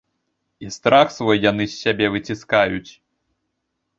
[0.67, 2.91] І страх свой яны з сябе выціскаюць.